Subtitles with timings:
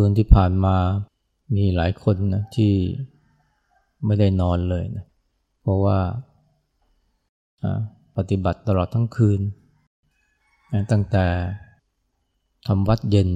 [0.00, 0.76] คืนที่ผ่านมา
[1.56, 2.72] มีหลายคนนะที่
[4.06, 5.04] ไม่ได้นอนเลยนะ
[5.62, 5.98] เพราะว่า
[8.16, 9.40] ปฏิบัติตลอดทั้งคืน
[10.90, 11.26] ตั้งแต่
[12.66, 13.30] ทำวัดเย็น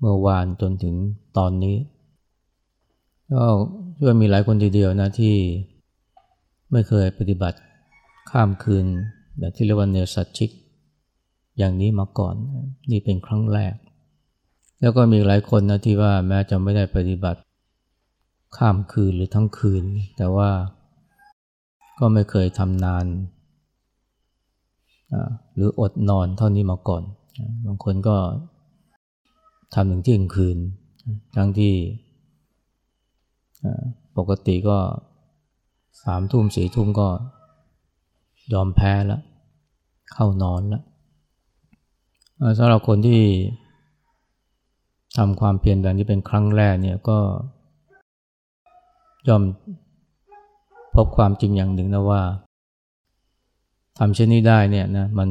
[0.00, 0.94] เมื่อวานจนถึง
[1.38, 1.76] ตอนนี้
[3.32, 3.44] ก็
[3.96, 5.36] ชื่อมีหลายคนทีเดียวนะที่
[6.72, 7.58] ไม่เคยปฏิบัติ
[8.30, 8.86] ข้ามคืน
[9.38, 10.50] แบบที่เรียกว่าเนสัตชิก
[11.58, 12.34] อย่างนี้มาก่อน
[12.90, 13.74] นี่เป็นครั้งแรก
[14.80, 17.40] แล้วก็มีหลายคนนะที่ว่าแม้จะไม่ได้ปฏิบัติ
[18.56, 19.82] ข้ามคืนหรือทั้งคืน
[20.16, 20.50] แต่ว่า
[21.98, 23.06] ก็ไม่เคยทำนาน
[25.54, 27.02] หรืออดนอนเท่านี้มาก่อน
[27.66, 28.16] บางคนก็
[29.74, 30.58] ทำถึงเที่ยงคืน
[31.36, 31.74] ทั้งที่
[34.16, 34.78] ปกติก็
[36.02, 37.08] สามทุ่มสี่ทุ่มก็
[38.52, 39.22] ยอมแพ้แล้ว
[40.12, 40.82] เข้านอนแล้ว
[42.58, 43.22] สำหรับคนที่
[45.16, 47.18] ทำความเพียรแบบนี้เป็นครั้งแรกเนี่ยก็
[49.28, 49.42] ยอม
[50.94, 52.22] พบความจริงอย่างหนึ่งนะว่า
[53.98, 55.30] ทำเช่นนี้ได้เนี่ยนะมัน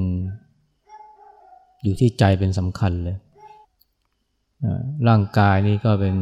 [1.84, 3.18] อยู่ที่ใจเป็นสำคัญเลย
[5.08, 6.16] ร่างกายนี่ก็เป็น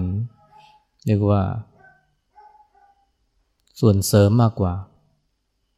[1.06, 1.42] เรียกว่า
[3.80, 4.74] ส่วนเสริมมากกว่า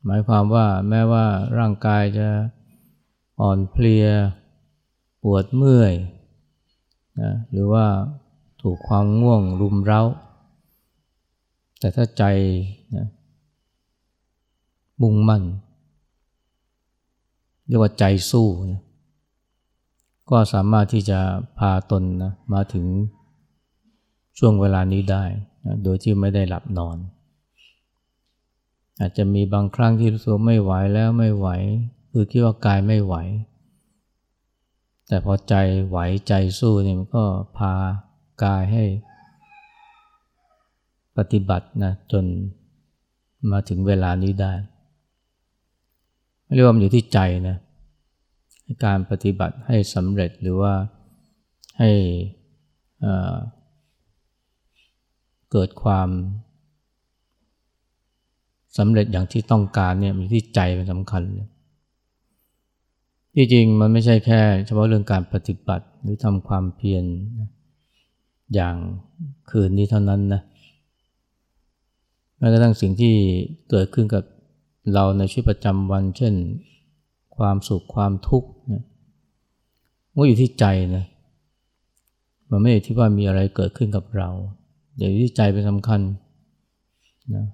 [0.05, 1.25] หมายความว่าแม้ว่า
[1.59, 2.27] ร่างกายจะ
[3.41, 4.05] อ่อนเพลีย
[5.23, 5.93] ปวดเมื่อย
[7.21, 7.85] นะหรือว่า
[8.61, 10.01] ถูกความง่วงรุมเร้า
[11.79, 12.23] แต่ถ้าใจ
[12.95, 13.07] นะ
[15.01, 15.43] มุ่งมั่น
[17.67, 18.81] เรียกว่าใจสู้นะ
[20.29, 21.19] ก็สามารถที่จะ
[21.57, 22.85] พาตนนะมาถึง
[24.37, 25.23] ช่วงเวลานี้ได้
[25.65, 26.97] นะโดยที่ไม่ได้หลับนอน
[28.99, 31.47] อาจจะมีบางครั้งที่รู้สึกไม่ไหวแล้วไม่ไหว
[32.11, 33.15] คือคิดว่ากายไม่ไหว
[35.11, 35.53] แต่พอใจ
[35.87, 35.97] ไหว
[36.27, 37.23] ใจสู้เนี่ยมันก็
[37.57, 37.73] พา
[38.43, 38.85] กายให้
[41.17, 42.25] ปฏิบัตินะจน
[43.51, 44.53] มาถึงเวลานี้ได้
[46.53, 47.19] เรียกว่ามันอยู่ที่ใจ
[47.49, 47.57] นะ
[48.85, 50.73] การปฏิบัติให้สำเร็จหรือว่า
[51.79, 51.91] ให้
[55.51, 56.09] เกิดความ
[58.77, 61.49] สำเร็จอย่างที่ต้องการเนี่ยมีที่ใจเป็นสำคัญเลย
[63.35, 67.03] ที่จริงมันไม่ใช่แค่เฉพาะเรื่องการปฏิบัติหรือทำความเพียร
[68.53, 68.75] อย่าง
[69.49, 70.41] คืนนี้เท่านั้นนะ
[72.37, 73.13] แม้กระทั่งสิ่งที่
[73.69, 74.23] เกิดขึ้นกับ
[74.93, 76.33] เราในชีวิตประจำวัน เช่น
[77.37, 78.83] ความสุขความทุกข์เนี่ย
[80.13, 81.05] มันอยู่ที่ใจนะ
[82.49, 84.29] มันไม่ได้ที่ว่ามีอะไรเกิดขึ้นกับเรา
[84.97, 86.01] เดี๋ยวที่ใจเป็นสำคัญ
[87.35, 87.45] นะ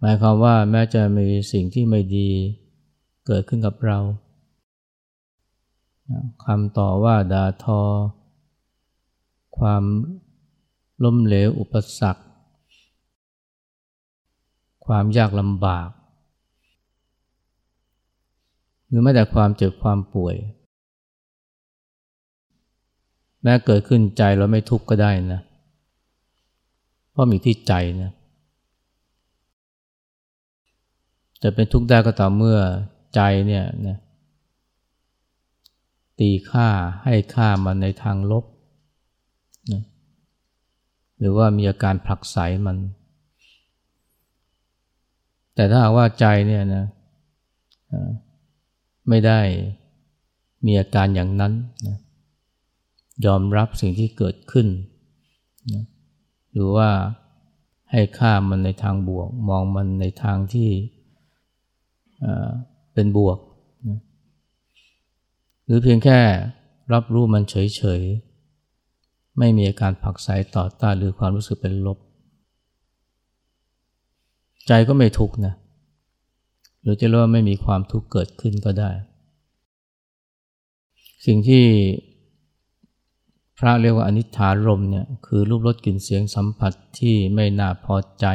[0.00, 2.28] หมายความว่าแม้จะมีสิ่งที่ไม่ดี
[3.26, 3.98] เกิดขึ้นกับเรา
[6.44, 7.80] คำต่อว่าด่าทอ
[9.58, 9.82] ความ
[11.04, 12.22] ล้มเหลวอุปสรรค
[14.86, 15.88] ความยากลำบาก
[18.88, 20.36] หรือแม้แต่ความเจ็บความป่วย
[23.42, 25.40] แม้เกิดขึ้นใจเราไม่ทุกข์ก็ได้นะ
[27.10, 28.10] เพราะมีที่ใจนะ
[31.42, 32.58] จะเป็นทุกข์ได้ก็ต่อเมื่อ
[33.14, 33.96] ใจเนี่ยนะ
[36.22, 36.68] ตีค่า
[37.04, 38.44] ให้ค่ามันในทางลบ
[39.72, 39.82] นะ
[41.18, 42.76] หรือว่ามีอาการผลักไสมัน
[45.54, 46.84] แต่ถ้าหากว่าใจเนี่ยนะ
[49.08, 49.40] ไม่ได้
[50.66, 51.52] มีอาการอย่างนั้น
[51.86, 51.96] นะ
[53.26, 54.66] ยอมรับสิ่งที่เกิดขึ้น
[55.74, 55.84] นะ
[56.52, 56.88] หรือว่า
[57.90, 60.70] ให้ค่ามันในทางบวก มองมันในทางที่
[62.94, 63.38] เป็นบวก
[65.64, 66.18] หรือเพียงแค่
[66.92, 71.98] รับรู้มันเฉยๆ ไม่มีอาการผักใสต่อต้านหรือความรู้สึกเป็นลบ
[74.66, 75.54] ใจก็ไม่ทุกข์นะ
[76.82, 78.90] หรือจะเรียกว่าไม่มีความทุกข์เกิดขึ้นก็ได้
[81.26, 81.64] สิ่งที่
[83.58, 88.26] พระเรียกว่าอนิจฐารมเนี่ยคือรูปรสกลิ่นเสียงสัมผัสที่ไม่น่าพอใจ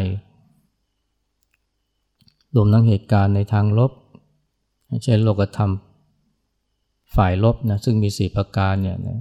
[2.56, 3.92] รวมทั้งเหตุการณ์ในทางลบ
[5.04, 5.72] เช่นโลกธรรม
[7.16, 9.20] ฝ่ายลบนะซึ่งมีสี่ประการเนี่ยนะ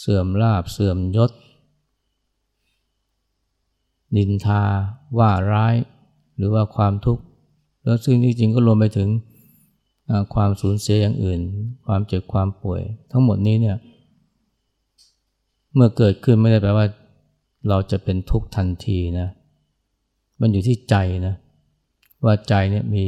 [0.00, 1.30] เสื่อมลาบเสื่อมยศ
[4.16, 4.62] นินทา
[5.18, 5.74] ว่าร้าย
[6.36, 7.22] หรือว่าความทุกข์
[7.84, 9.08] แล้วซึ่งที่จริงก็รวมไปถึง
[10.34, 11.40] ความสูญเสียอย่างอื่น
[11.86, 13.76] ความเจ็บความป่วย ทั้งหมดนี้เนี่ย
[15.74, 16.86] เมื่อเกิดขึ้นไม่ได้แปลว่า
[17.68, 19.28] เราจะเป็นทุกข์ทันทีนะ
[20.40, 21.34] มันอยู่ที่ใจนะ
[22.24, 23.06] ว่าใจเนี่ยมี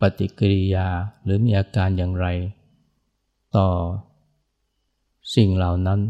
[0.00, 0.88] ปฏิกิริยา
[1.24, 2.26] หรือมีอาการอย่างไร
[3.56, 3.68] ต่อ
[5.34, 6.00] สิ่งเหล่านั้น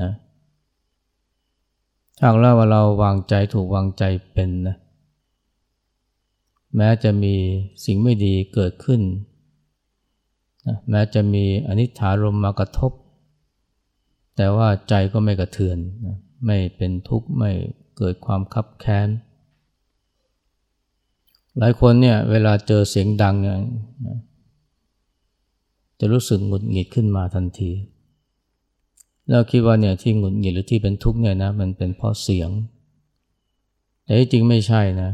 [0.00, 0.10] นะ
[2.18, 4.76] ถ้าเราว่าเราวางใจถูกวางใจเป็นนะ
[6.76, 7.34] แม้จะมี
[7.84, 9.00] สิ่งไม่ดีเกิดขึ้น
[10.66, 12.92] นะแม้จะมีอนิจฐารมมากระทบ
[14.36, 16.16] แต่ว่าใจก็ไม่กระเทือนนะ
[16.46, 17.50] ไม่เป็นทุกข์ไม่
[17.98, 19.08] เกิดความคับแค้น
[21.58, 23.58] หลายคนเนี่ยเวลาเจอเสียงดังเนี่ย
[25.98, 27.70] จะรู้สึกหงุดหงิดขึ้นมาทันที
[29.28, 32.50] แล้วคิดว่าเนี่ยที่หงุดหงิดหรือที่เป็นทุกข์เนี่ยนะมันเป็นเพราะเสียง
[34.04, 35.10] แต่จริงไม่ใช่นะ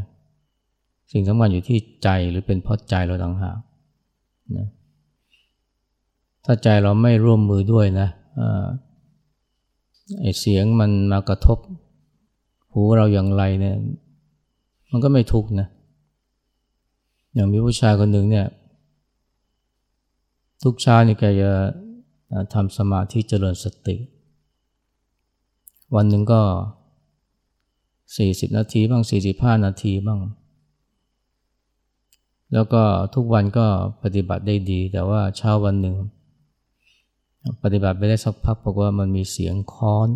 [1.13, 3.59] สิ่งสำคัญอยู่ที่ใจหรือเป็นเพราะใจเราต่างหาก
[4.57, 4.67] นะ
[6.45, 8.09] ถ้าใจเราไม่ร่วมมือด้วยนะ
[10.21, 11.59] ไอเสียงมันมากระทบ
[12.73, 13.77] หูเราอย่างไรเนี่ย
[14.91, 15.69] มันก็ไม่ทุกข์นะ
[17.35, 18.47] อย่างมีผู้ชายคนหนึ่งเนี่ย
[20.63, 21.53] ทุกเช้านี่แกจะ
[22.55, 23.97] ทำสมาธิเจริญสติ
[25.95, 26.43] วันหนึ่งก็
[28.17, 30.21] สี่สิบนาทีบ้างสี่สิบห้านาทีบ้าง
[32.53, 32.83] แล้วก็
[33.15, 33.67] ทุกวันก็
[34.03, 35.97] ปฏิบัติได้ดี แต่ว่าเช้าวันหนึ่ง
[37.63, 40.09] ปฏิบัติไปได้สักพักบอกว่ามันมีเสียงค้อน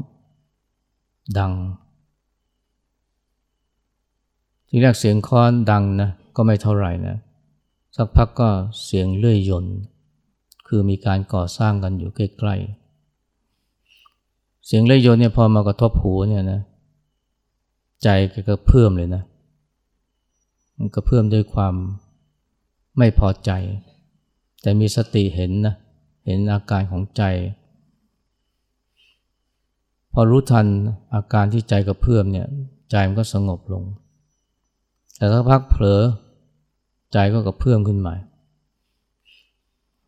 [1.39, 1.53] ดัง
[4.69, 7.17] ทีแรกเสียงค้อนดังนะ ก็ไม่เท่าไหร่นะ
[7.97, 8.49] สักพักก็
[8.85, 9.77] เสียงเลื่อยยนต์
[10.69, 16.61] คือมีการก่อสร้างกันอยู่ใกล้ๆ เสียงเล่ยยนเนี่ยพอมากระทบหูเนี่ยนะ
[18.03, 18.09] ใจ
[18.49, 19.23] ก็เพิ่มเลยนะ
[20.79, 21.75] มันก็เพิ่มด้วยความ
[22.99, 23.51] ไม่พอใจ
[24.63, 25.75] แต่มีสติเห็นนะ
[26.27, 27.23] เห็นอาการของใจ
[30.13, 30.67] พอรู้ทัน
[31.15, 32.47] อาการที่ใจกระเพื่อมเนี่ย
[32.91, 33.85] ใจมันก็สงบลง
[35.17, 36.01] แต่ถ้าพักเผลอ
[37.13, 38.09] ใจก็กระเพื่อมขึ้นให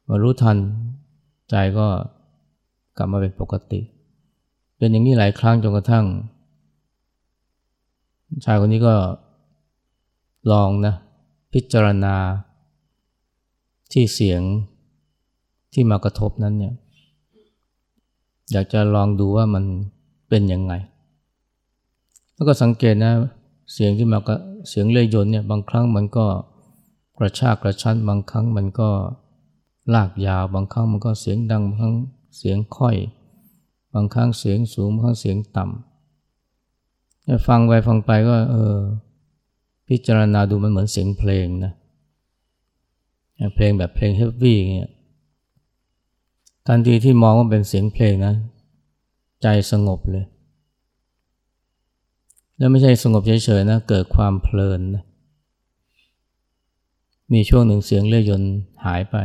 [0.08, 0.56] ม่มารู้ทัน
[1.50, 1.86] ใจก็
[2.96, 3.80] กลับมาเป็นปกติ
[4.78, 6.04] เป็นอย่างนี้หลายครั้งจนกระทั่ง
[8.44, 8.94] ชายคนนี้ก็
[10.52, 10.94] ลองนะ
[11.52, 12.16] พิจารณา
[13.92, 14.42] ที่เสียง
[15.72, 16.74] ที่มากระทบนั้นเนี่ย
[18.52, 19.64] อยากจะลองดูว่ามัน
[20.28, 20.72] เป็นยังไง
[22.34, 23.12] แล้วก็สังเกตนะ
[23.72, 24.36] เสียงที่มากระ
[24.68, 26.26] เสียงเลยยนเนี่ยบางครั้งมันก็
[27.18, 28.88] กระชากกระชั้นบางครั้งมันก็
[29.94, 31.94] ลากยาว บางครั้งมันก็เสียงดังบางครั้ง
[32.36, 32.96] เสียงค่อย
[33.94, 38.76] บางครั้งเสียงสูงบางครั้งเสียงต่ำฟังไปฟังไปก็เออ
[39.88, 41.72] พิจารณาดูมันเหมือนเสียงเพลงนะ
[43.54, 44.90] เพลงแบบเพลงเฮฟวี่เนี่ย
[46.66, 48.34] ทันทีที่มองว่าเป็นเสียงเพลงนะ
[49.42, 50.24] ใจสงบเลย
[52.56, 55.04] แล้วไม่ใช่สงบเฉยๆนะเกิดความเพลินนะ
[57.32, 58.42] มีช่วงหนึ่งเสียงเลื่อยยน
[58.84, 59.16] หายไป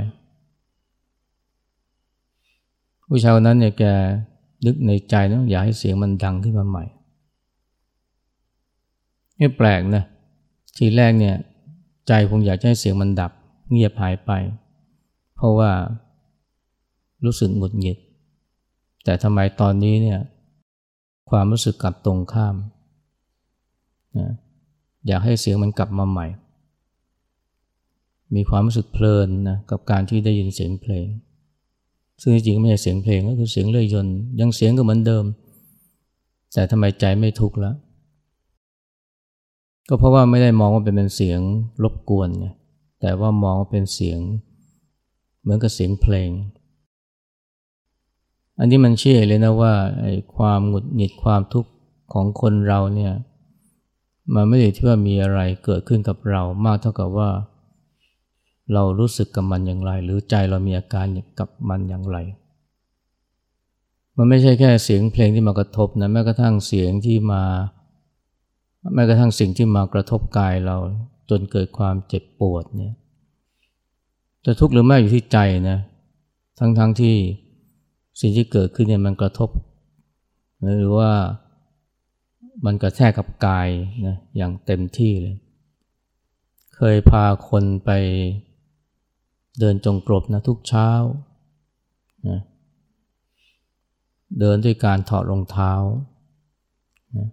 [3.13, 3.83] ผู้ชายคนนั้นเนี่ยแก
[4.65, 6.83] นึกในใจนะอยากให้เสียงมันดังขึ้นมาใหม่
[9.37, 10.03] ไม่แปลกนะ
[10.77, 11.35] ทีแรกเนี่ย
[12.07, 13.31] ใจคงอยากให้เสียงมันดับ
[13.71, 14.31] เงียบหายไป
[15.36, 15.71] เพราะว่า
[17.25, 17.97] รู้สึกหงุดหงิด
[19.03, 20.19] แต่ทำไมตอนนี้เนี่ย
[21.29, 22.55] ความรู้สึกกลับตรงข้าม
[24.17, 24.29] นะ
[25.07, 26.27] อยากให้เสียงมันกลับมาใหม่
[28.36, 31.07] มีความรู้สึกเพลินนะกับการที่ได้ยินเสียงเพลง
[32.21, 35.25] ซึ่งจริงๆไม่ใช่เสียงเพลงก็คือเสียงเลื่อยยนต์ยังเสียงก็เหมือนเดิม
[36.53, 37.75] แต่ทำไมใจไม่ทุกข์ล้ว
[39.89, 41.39] ก็เพราะว่าไม่ได้มองว่าเป็นเสียง
[41.83, 42.47] รบกวนไง
[43.01, 44.19] แต่ว่ามองว่าเป็นเสียง
[45.41, 46.29] เหมือนกับเสียงเพลง
[48.59, 51.71] อันนี้มันเชื่อเลยนะว่าไอ้ความหงุดหงิดความทุกข์
[52.13, 53.13] ของคนเราเนี่ย
[54.33, 57.29] มันไม่ได้ที่ว่ามีอะไรเกิดขึ้นกับเรามากเท่ากับว่า
[58.73, 61.05] เรารู้สึกกับมันอย่างไร หรือใจเรามีอาการ
[61.39, 62.17] กับมันอย่างไร
[64.17, 67.43] มันไม่ใช่แค่เสียงเพลงที่มากระทบนะแม้กระทั่งเสียงที่มา
[68.93, 70.77] แม้กระทั่งสิ่งที่มากระทบกายเรา
[71.29, 72.93] จนเกิดความเจ็บปวดเนี่ย
[74.45, 75.37] จะทุกข์หรือไม่อยู่ที่ใจ
[75.69, 75.79] นะ
[76.59, 77.15] ทั้งๆทที่
[78.21, 79.49] สิ่งที่เกิดขึ้นเนี่ยมันกระทบ
[80.79, 81.11] หรือว่า
[82.65, 83.69] มันกระแทกกับกาย
[84.07, 85.35] นะอย่างเต็มที่เลย
[86.75, 87.89] เคยพาคนไป
[89.60, 90.89] เดินจงกรมนะทุกเช้า
[92.27, 92.39] นะ
[94.39, 95.72] เดินด้วยการถอดรองเท้า
[97.17, 97.27] นะ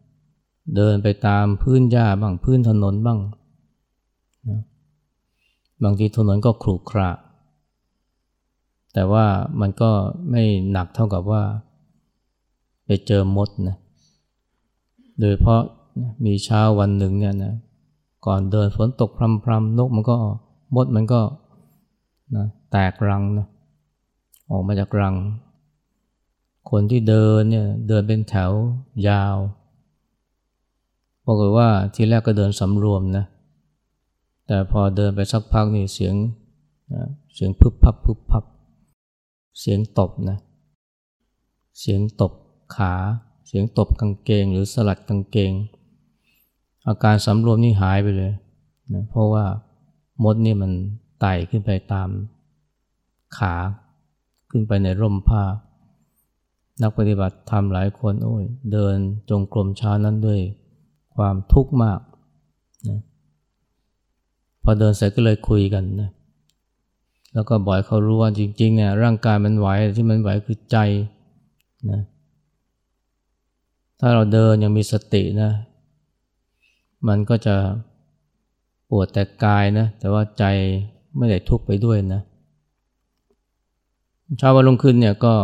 [0.76, 3.20] เดินไปตามพื้นหญ้าบ้างพื้นถนนบ้าง
[4.48, 4.60] นะ
[5.82, 7.10] บางทีถนนก็ขรุขระ
[8.94, 9.26] แต่ว่า
[9.60, 9.90] มันก็
[10.30, 11.42] ไม่หนักเท่ากับว่า
[12.86, 13.76] ไปเจอมดนะ
[15.20, 15.60] โดยเพราะ
[16.24, 17.54] มีเช้าวันหนึ่งเนี่ยนะ
[18.26, 19.10] ก่อนเดินฝนตก
[19.44, 20.16] พรำๆนกมันก็
[20.74, 21.20] มดมันก็
[22.36, 23.46] นะแตกรังนะ
[24.50, 25.16] ออกมาจากรัง
[26.70, 28.52] คนที่เดินเนี่ยเดินเป็นแถว
[29.08, 29.36] ยาว
[31.24, 33.24] บอกว่าทีแรกก็เดินสำรวมนะ
[34.46, 36.14] แต่พอเดินไปสักพักนี่เสียง
[36.94, 37.02] นะ
[37.34, 38.44] เสียงพึบพับพึบพับ
[39.60, 40.38] เสียงตบนะ
[41.78, 42.32] เสียงตบ
[42.74, 42.94] ขา
[43.46, 45.52] เสียงตบกางเกง หรือสลัดกางเกง
[46.86, 48.32] อาการสำรวมนี่หายไปเลย
[48.94, 49.44] นะเพราะว่า
[50.24, 50.72] มดนี่มัน
[51.20, 52.08] ไต่ขึ้นไปตาม
[53.38, 53.54] ขา
[54.50, 55.42] ขึ้นไปในร่มผ้า
[56.82, 58.96] นักปฏิบัติทำหลายคนโอ้ยเดิน
[59.30, 60.40] จงกรมช้านั้นด้วย
[61.16, 62.00] ความทุกข์มาก
[62.88, 63.00] นะ
[64.62, 66.10] พอเดินเสร็จก็เลยคุยกันนะ
[67.34, 70.76] แล้วก็บอกเขารู้ว่าจริงๆเนี่ยร่างกายมันไหวที่มันไหวคือใจ
[71.90, 72.00] นะ
[74.00, 75.50] ถ้าเราเดินยังมีสตินะ
[77.08, 77.56] มันก็จะ
[78.90, 80.44] ปวดแต่กายนะแต่ว่าใจ
[81.18, 82.20] ไม่ได้ทุกข์ไปด้วยนะ
[84.38, 85.34] เช้าวันลงขึ้นเนี่ยก็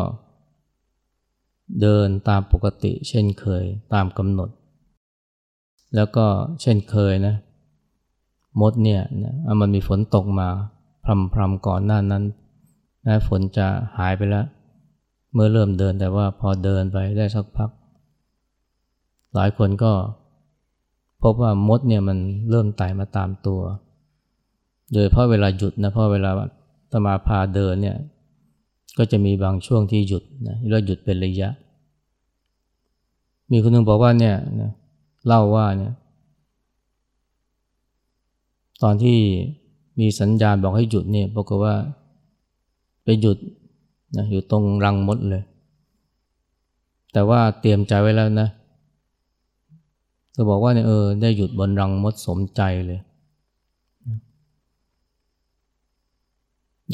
[1.80, 3.64] เดินตามปกติ เช่นเคย
[3.94, 4.50] ตามกำหนด
[5.94, 6.26] แล้วก็
[6.60, 7.34] เช่นเคยนะ
[8.60, 10.48] มดเนี่ยนะมันมีฝนตกมา
[11.32, 12.24] พรำๆก่อนหน้านั้น
[13.06, 13.66] นะฝนจะ
[13.98, 14.46] หายไปแล้ว
[15.32, 17.70] เมื่อเริ่มเดินแต่ว่าพอเดินไปได้สักพัก
[19.34, 19.92] หลายคนก็
[21.22, 22.18] พบว่ามดเนี่ยมัน
[22.50, 23.60] เริ่มไต่มาตามตัว
[24.94, 26.30] โดยเพราะเวลาหยุดนะเพราะเวลา
[26.92, 27.96] ตมาพาเดินเนี่ย
[28.98, 31.48] ก็จะมีบางช่วงที่หยุดนะแล้วหยุดเป็นระยะ
[33.50, 34.70] มีคนหนึ่งบอกว่าเนี่ยนะ
[35.26, 35.92] เล่าว่าเนี่ย
[38.82, 39.18] ตอนที่
[40.00, 41.74] มีสัญญาณบอกให้หยุดเนี่ยบอกว่า
[43.04, 43.38] ไปหยุด
[44.16, 45.42] นะอยู่ตรงรังมดเลย
[47.12, 48.48] แต่ว่าเตรียมใจไว้แล้วนะ
[50.32, 53.00] เธอบอกว่าเนี่ยเออได้หยุดบนรังมดสมใจเลย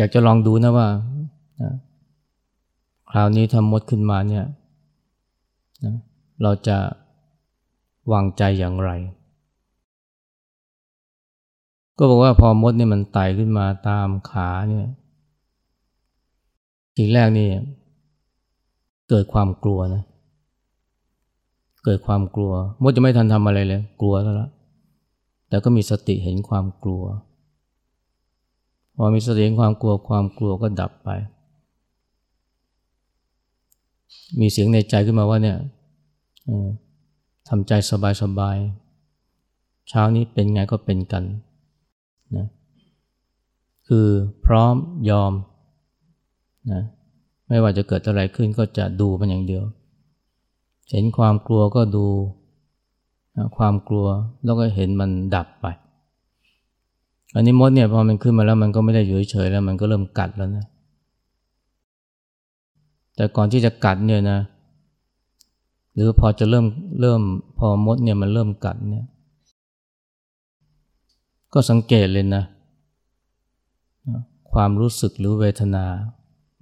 [0.00, 0.88] อยากจะลองดูนะว่า
[3.10, 4.44] คราวนี้ทำมดขึ้นมาเนี่ย
[5.84, 5.96] นะ
[6.42, 6.78] เราจะ
[8.12, 8.90] วางใจอย่างไร
[11.98, 14.88] ก็บอกว่าพอมดนี่มันไต่ขึ้นมาตามขาเนี่ย
[16.96, 17.48] ทีแรกนี่
[19.08, 20.02] เกิดความกลัวนะ
[21.84, 22.52] เกิดความกลัว
[22.82, 24.48] มดจะไม่ทันทำอะไรเลย กลัวแล้วละ
[25.48, 27.04] แต่ก็มีสติเห็นความกลัว
[29.02, 31.08] พอมีสติความกลัวความกลัวก็ดับไป
[34.40, 35.58] มีเสียงในใจขึ้นมาว่าเนี่ย
[37.48, 41.24] ทำใจสบายๆเช้านี้เป็นไงก็เป็นกัน
[42.36, 42.46] นะ
[43.88, 44.06] คือ
[44.46, 44.74] พร้อม
[45.10, 45.32] ยอม
[46.72, 46.82] นะ
[47.48, 49.64] ไม่ว่าจะเกิดอะไรขึ้นก็จะดูมันอย่างเดียว
[50.90, 52.06] เห็นความกลัวก็ดู
[53.36, 54.06] นะความกลัว
[54.44, 55.66] แล้วก็เห็นมันดับไป
[57.34, 60.66] อันนี้มดเนี่ยพอมันขึ้นมาแล้วมันก็ไม่ได้อยู่เฉยแล้วมันก็เริ่มกัดแล้วนะ
[63.16, 64.40] แต่ก่อนที่จะกัดเนี่ยนะ
[65.94, 66.66] หรือพอจะเริ่ม
[67.00, 67.20] เริ่ม
[67.58, 69.06] พอมดเนี่ยมันเริ่มกัดเนี่ย
[71.52, 72.44] ก็สังเกตเลยนะ
[74.52, 75.84] ความรู้สึกหรือเวทนา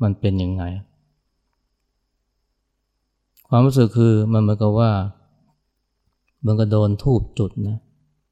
[0.03, 0.63] มันเป็นยังไง
[3.49, 4.91] ความรู้สึกคือมันเหมือนกับว่า
[6.41, 7.77] เหมือนกับโดนทูบจุดนะ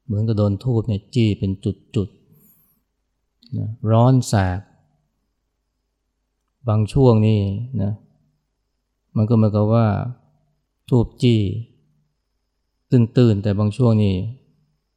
[0.05, 1.51] เหมือนกับโดนทูบเนี่ยจี้เป็น
[1.95, 2.26] จุดๆ
[3.57, 4.59] นะร้อนแสบ
[6.69, 7.41] บางช่วงนี่
[7.81, 7.91] นะ
[9.15, 9.85] มันก็เหมือนกับว่า
[10.89, 11.41] ทูบจี้
[12.91, 14.15] ตื้นๆ แต่บางช่วงนี่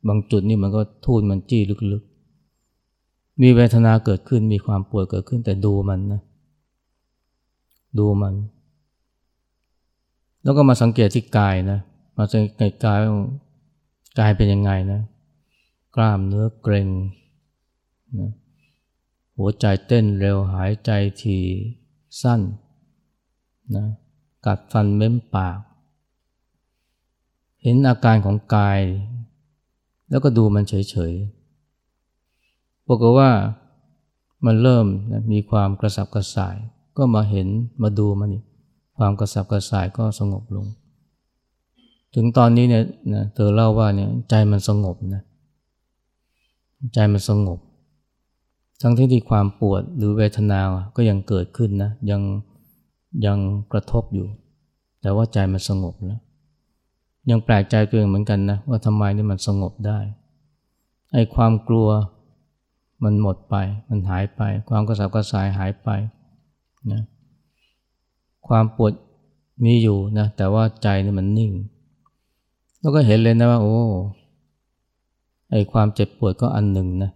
[0.09, 6.21] บางจุดนี่มันก็ทูดมันจี้ลึกๆ มีเวทนาเกิดขึ้นมีความปวดเกิดขึ้นแต่ดูมันนะ
[7.99, 8.35] ดูมัน
[10.43, 11.79] แล้วก็มาสังเกตที่กายนะ
[12.17, 12.99] มาสังเกตกาย
[14.19, 15.01] กายเป็นยังไงนะ
[15.97, 16.89] กล้ามเนื้อเกร็ง
[18.19, 18.31] นะ
[19.39, 20.91] หัวใจเต้นเร็วหายใจ
[21.23, 21.39] ที
[22.23, 22.41] สั้น
[23.75, 23.87] นะ
[24.47, 25.59] กัดฟันเม้มปาก
[27.63, 28.81] เห็นอาการของกาย
[30.11, 33.31] แล้วก็ดูมันเฉยๆบอกว่า
[34.47, 36.57] มันเริ่มนะมีความกระสับกระส่าย
[36.97, 37.49] ก็มาเห็น
[37.83, 38.45] มาดูมันอีก
[38.97, 40.67] ความกระสับกระส่ายก็สงบลง
[42.15, 42.85] ถึงตอนนี้เนี่ย
[43.15, 45.23] นะเธอเล่าว่าเนี่ยใจมันสงบนะ
[46.95, 47.59] ใจมันสงบ
[48.81, 50.61] ทั้งที่ที่ความปวดหรือเวทนา
[50.97, 52.23] ก็ยังเกิดขึ้นนะยัง
[53.27, 53.39] ยัง
[53.73, 54.29] กระทบอยู่
[55.01, 56.21] แต่ว่าใจมันสงบแล้ว
[57.31, 59.99] ยังแปลกใจตัวเองเหมือนกันนะว่าทำไมนี่มันสงบได้
[61.13, 61.89] ไอ้ความกลัว
[63.05, 63.55] มันหมดไป
[63.89, 65.89] มันหายไป ความกระสับกระส่ายหายไป
[66.93, 67.03] นะ
[68.49, 68.93] ความปวด
[69.65, 71.53] มีอยู่นะแต่ว่าใจนี่มันนิ่ง
[72.81, 73.79] แล้วก็เห็นเลยนะว่า โอ้
[75.51, 77.11] ไอ้ความเจ็บปวดก็อันหนึ่งนะ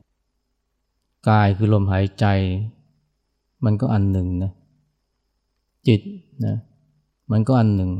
[1.28, 2.26] กายคือลมหายใจ
[3.64, 4.52] มันก็อันหนึ่งนะ
[5.88, 6.00] จิต
[6.46, 6.56] นะ
[7.30, 7.90] มันก็อันหนึ่ง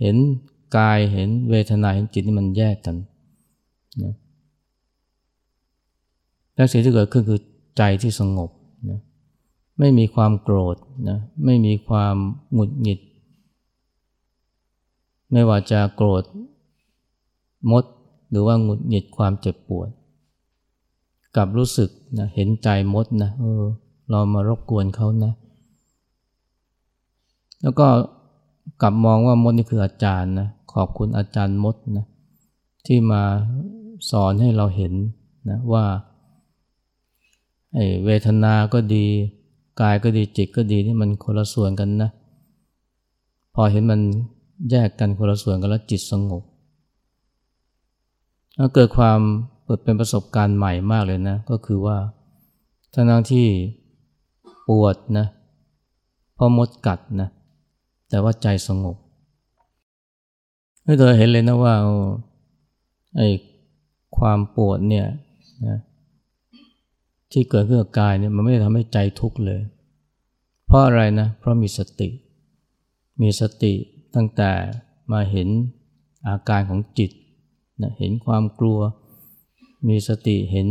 [0.00, 0.16] เห็น
[0.76, 2.96] กายเห็นเวทนาเห็นจิตนี่มันแยกกัน
[4.02, 4.14] นะ
[6.54, 7.40] และสิ่งที่เกิดขึ้นคือ
[7.76, 8.50] ใจที่สงบ
[8.90, 9.00] นะ
[9.78, 10.76] ไม่มีความโกรธ
[11.08, 12.16] นะไม่มีความ
[12.52, 13.00] หงุดหงิด
[15.32, 16.22] ไม่ว่าจะโกรธ
[17.70, 17.84] มด
[18.30, 19.88] หรือว่าหงุดหงิดความเจ็บปวด
[21.36, 23.64] กับรู้สึกนะเห็นใจมดนะเออ
[24.10, 25.32] เรามารบกวนเขานะ
[27.62, 27.86] แล้วก็
[28.82, 32.06] กลับมองว่ามดนี่คืออาจารย์นะขอบคุณอาจารย์มดนะ
[32.86, 33.22] ที่มา
[34.10, 34.92] สอนให้เราเห็น
[35.50, 35.84] นะว่า
[38.04, 39.06] เวทนาก็ดี
[39.80, 42.10] กายก็ดีจิตก็ดีนี่มันคนละส่วนกันนะ
[43.54, 44.00] พอเห็นมัน
[44.70, 46.42] แยกกันคนละส่วนกันแล้วจิตสงบ
[48.74, 49.20] เกิดความ
[49.66, 51.96] เปิดเป็นประสบการณ์ใหม่มากเลยนะ ก็คือว่า
[52.94, 53.46] ทั้งที่
[54.68, 55.26] ปวดนะ
[56.36, 57.28] พอมดกัดนะ
[58.08, 58.96] แต่ว่าใจสงบ
[60.84, 61.74] ให้เธอเห็นเลยนะว่า
[63.16, 63.28] ไอ้
[64.16, 65.06] ความปวดเนี่ย
[65.66, 65.78] นะ
[67.32, 69.60] ที่เกิดขึ้นกับกายเนี่ยมันไม่ได้ทำให้ใจทุกข์เลย
[70.66, 72.08] เพราะอะไรนะ เพราะมีสติ
[73.22, 73.72] มีสติ
[74.14, 74.50] ตั้งแต่
[75.12, 75.48] มาเห็น
[76.26, 77.10] อาการของจิต
[77.82, 78.78] นะเห็นความกลัว
[79.88, 80.68] มีสติเห็น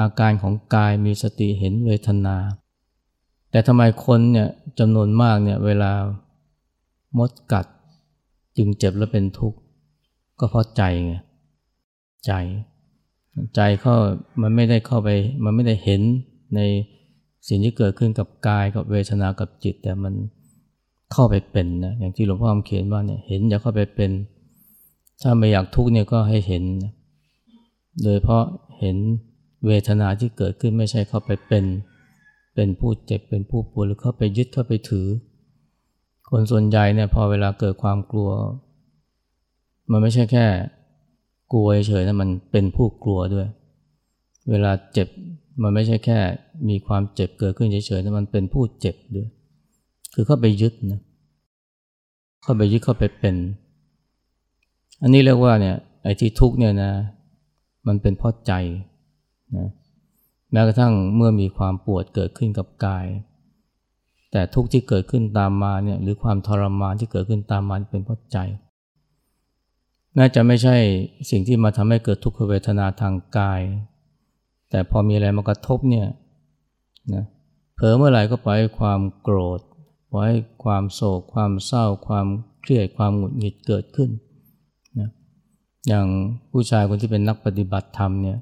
[0.00, 2.36] อาการของกายมีสติเห็นเวทนา
[3.50, 4.48] แต่ทำไมคนเนี่ย
[4.78, 5.92] จำนวนมากเนี่ยเวลา
[7.18, 7.66] มดกัด
[8.56, 9.58] จึงเจ็บและเป็นทุกข์
[10.38, 11.14] ก็เพราะใจไง
[12.26, 12.32] ใจ
[13.54, 13.94] ใจเข้า
[14.42, 15.08] มันไม่ได้เข้าไป
[15.44, 16.00] มันไม่ได้เห็น
[16.54, 16.60] ใน
[17.48, 20.14] สิ่งที่เกิดขึ้นกับกายกับเวทนากับจิต แต่มัน
[21.12, 24.10] เข้าไปเป็นนะอย่างที่หลวงพ่อคำเขียนว่าเนี่ยเห็นอย่าเข้าไปเป็น
[25.22, 26.64] ถ้าไม่อยากทุกข์เนี่ยก็ให้เห็น
[28.02, 28.44] โดยเพราะ
[28.78, 28.96] เห็น
[29.66, 31.64] เวทนาที่เกิดขึ้นไม่ใช่เข้าไปเป็น
[32.54, 35.06] เป็นผู้เจ็บเป็นผู้ปวดหรือเข้าไปยึดเข้าไปถือ
[36.30, 38.30] คนส่วนใหญ่เนี่ยพอเวลาเกิดความกลัว
[39.90, 40.46] มันไม่ใช่แค่
[41.52, 43.48] กลัวเฉยๆนะมันเป็นผู้กลัวด้วย
[44.50, 45.08] เวลาเจ็บ
[45.62, 46.18] มันไม่ใช่แค่
[46.68, 49.28] มีความเจ็บเกิดขึ้นเฉยๆนะมันเป็นผู้เจ็บด้วย
[50.14, 51.00] คือเข้าไปยึดนะ
[52.42, 53.36] เข้าไปยึดเข้าไปเป็น
[55.02, 56.92] อันนี้เรียกว่าเนี่ยไอ้ที่ทุกเนี่ยนะ
[57.86, 58.52] มันเป็นเพราะใจ
[59.56, 59.68] นะ
[60.52, 63.06] แม้กระทั่งเมื่อมีความปวดเกิดขึ้นกับกาย
[64.32, 68.38] แต่ทุกข์ที่เกิดขึ้นตามมาเนี่ยหรือความทรมานที่เกิดขึ้นตามมาเป็นเพราะใจ
[70.18, 70.76] น่าจะไม่ใช่
[71.30, 73.60] สิ่งที่มาทำให้เกิดทุกขเวทนาทางกาย
[74.70, 76.06] แต่พอมีอะไรมากระทบเนี่ย
[77.14, 77.24] นะ
[77.74, 79.60] เผลอเมื่อไหร่ก็ปล่อยความโกรธ
[80.12, 80.32] ปล่อย
[80.64, 82.26] ความโศก ความเศร้า ความ
[82.60, 84.10] เครียดความหงุดหงิดเกิดขึ้น
[85.88, 86.06] อย่าง
[86.50, 88.38] ผู้ชายคนที่เป็นนักปฏิบัติธรรมเนี่ย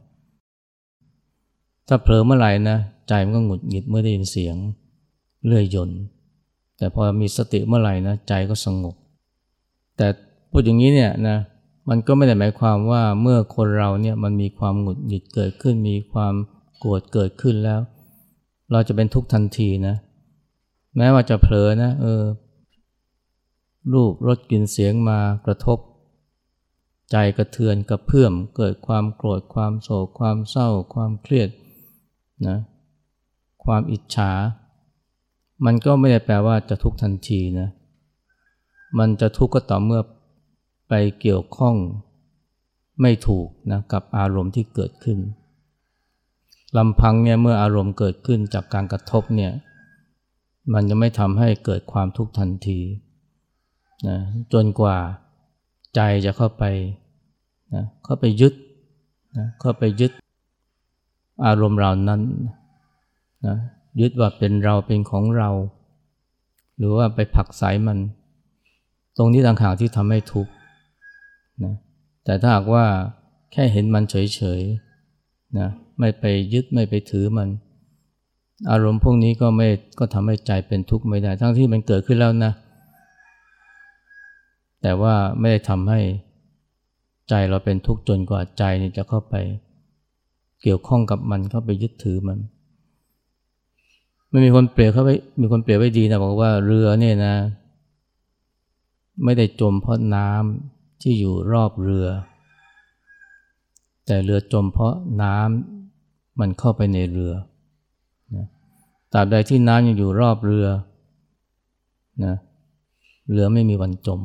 [1.89, 4.57] ถ้าเผลอเมื่อไหร่นะใจมันก็หงุดหงิดเมื่อได้ยินเสียง
[5.47, 6.01] เลื่อยยนต์
[6.79, 8.95] แต่พอมีสติเมื่อไหร่นะใจก็สงบ
[9.97, 10.07] แต่
[10.51, 11.37] พูดอย่างนี้เนี่ยนะ
[11.89, 16.35] มันก็ไม่ได้หมายความว่าเมื่อคนเราเนี่ยมันมีความหงุดหงิดเกิดขึ้น มีความ
[16.79, 17.81] โกรธเกิดขึ้นแล้ว
[18.73, 19.95] เราจะเป็นทุกข์ทันทีนะ
[20.97, 22.23] แม้ว่าจะเผลอนะเออ
[23.93, 25.79] รูปรสกลิ่นเสียงมากระทบ
[27.11, 31.49] ใจกระเทือนกระเพื่อมเกิดความโกรธความโศกความเศร้า ความเครียด
[32.47, 32.59] นะ
[33.65, 34.33] ความอิจฉา
[35.65, 37.69] มันก็ไม่ได้แปลว่าจะทุกทันทีนะ
[38.99, 40.03] มันจะทุกข์ก็ต่อเมื่อ
[40.89, 41.77] ไปเกี่ยวข้อง
[43.03, 45.19] ไม่ถูกนะกับอารมณ์ที่เกิดขึ้น
[46.77, 49.53] ลำพังเนี่ยเมื่ออารมณ์เกิดขึ้นจากการกระทบเนี่ย
[50.73, 52.81] มันจะไม่ทำให้เกิดความทุกข์ทันที
[54.09, 54.19] นะ
[54.53, 54.99] จนกว่า
[55.95, 56.65] ใจจะเข้าไป
[57.75, 58.55] นะเข้าไปยึด
[59.37, 60.13] นะเข้าไปยึด
[61.47, 62.21] อารมณ์เหล่านั้น
[63.47, 63.57] นะ
[64.01, 65.51] ยึดว่าเป็นเราเป็นของเรา
[66.79, 67.99] หรือว่าไปผักสายมัน
[69.17, 70.53] ตรงนี้ต่างหากที่ทำให้ทุกข์
[71.65, 71.75] นะ
[72.25, 72.85] แต่ถ้าหากว่า
[73.53, 76.25] แค่เห็นมันเฉยๆนะไม่ไป
[76.55, 77.49] ยึดไม่ไปถือมัน
[78.71, 82.53] อารมณ์พวกนี้ก็ไม่ก็ทำให้ใจเป็นทุกข์ไม่ได้ ทั้งที่มันเกิดขึ้นแล้วนะ
[84.83, 86.01] แต่ว่าไม่ได้ทำให้
[87.29, 89.35] ใจเราเป็นทุกข์จนกว่าใจนี่จะเข้าไป
[90.63, 92.39] เกี่ยวข้องกับมันเข้าไปยึดถือมัน
[94.29, 97.35] ไมันมีคนเปรียบเขาไว้มีคนเปรียบไว้ดีนะบอกว่าเรือเนี่ยนะ
[99.25, 102.07] ไม่ได้จมเพราะน้ำที่อยู่รอบเรือ
[104.07, 107.33] แต่เรือจมเพราะน้ำมันเข้าไปในเรือ
[108.37, 108.47] นะ
[109.13, 110.67] ตราบใดที่น้ำยังอยู่รอบเรือ
[112.25, 112.35] นะ
[113.31, 114.21] เรือไม่มีวันจม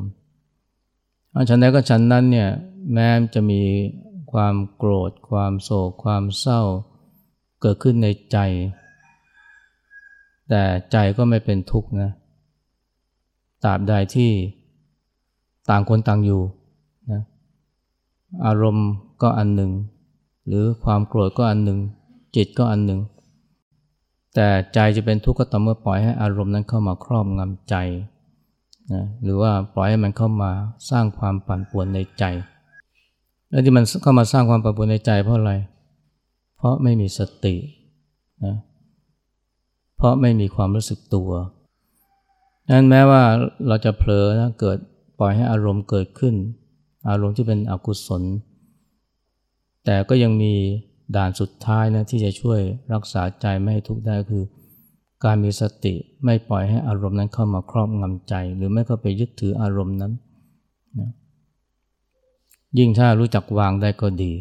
[1.49, 2.49] ฉันใดก็ฉันนั้นเนี่ย
[2.93, 3.61] แม้จะมี
[4.31, 6.61] ความโกรธ ความโศก ความเศร้า
[7.61, 8.37] เกิดขึ้นในใจ
[10.49, 12.11] แต่ใจก็ไม่เป็นทุกข์นะ
[13.63, 14.31] ตราบใดที่
[15.69, 16.41] ต่างคนต่างอยู่
[17.11, 17.21] นะ
[18.45, 18.89] อารมณ์
[19.21, 19.71] ก็อันหนึ่ง
[20.47, 21.79] หรือความโกรธก็อันหนึ่ง
[22.35, 22.99] จิตก็อันหนึ่ง
[24.35, 27.75] แต่ใจจะเป็นทุกข์ก็ต่อเมื่อปล่อยให้อารมณ์นั้นเข้ามาครอบงำใจ
[28.91, 30.51] นะหรือว่าปล่อยให้มันเข้ามา
[30.89, 32.23] สร้างความปั่นป่วนในใจ
[33.49, 35.53] แล้วที่มันเข้ามาสร้างความปั่นป่วนในใจเพราะอะไร
[36.57, 37.55] เพราะไม่มีสติ
[38.45, 38.55] นะ
[39.95, 41.31] เพราะไม่มีความรู้สึกตัว
[42.71, 43.23] นั้นแม้ว่า
[43.67, 44.77] เราจะเผลอนะเกิด
[45.19, 46.35] ปล่อยให้อารมณ์เกิดขึ้น
[47.09, 48.23] อารมณ์ที่เป็นอกุศล
[49.85, 50.53] แต่ก็ยังมี
[51.15, 52.59] ด่านสุดท้ายนะที่จะช่วย
[52.93, 54.43] รักษาใจไม่ให้ทุกข์ได้คือ
[55.23, 60.12] การมีสติไม่ปล่อยให้อารมณ์นั้นเข้ามาครอบงำใจ หรือไม่ก็ไปยึดถืออารมณ์นั้น
[60.99, 61.09] นะ
[62.77, 64.33] ยิ่งถ้ารู้จักวางได้ก็ดี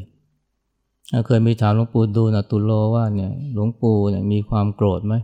[1.26, 5.14] เคยมีถามหลวงปู่ดูลตุโลว่าเนี่ยหลวงปู่เนี่ยมีความโกรธไหม